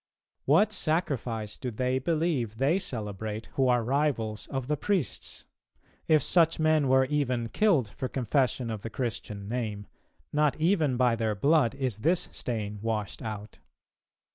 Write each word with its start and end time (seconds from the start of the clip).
What 0.45 0.71
sacrifice 0.71 1.57
do 1.59 1.69
they 1.69 1.99
believe 1.99 2.57
they 2.57 2.79
celebrate, 2.79 3.49
who 3.53 3.67
are 3.67 3.83
rivals 3.83 4.47
of 4.47 4.65
the 4.67 4.75
Priests? 4.75 5.45
If 6.07 6.23
such 6.23 6.59
men 6.59 6.87
were 6.87 7.05
even 7.05 7.49
killed 7.49 7.89
for 7.89 8.07
confession 8.09 8.71
of 8.71 8.81
the 8.81 8.89
Christian 8.89 9.47
name, 9.47 9.85
not 10.33 10.59
even 10.59 10.97
by 10.97 11.15
their 11.15 11.35
blood 11.35 11.75
is 11.75 11.99
this 11.99 12.29
stain 12.31 12.79
washed 12.81 13.21
out. 13.21 13.59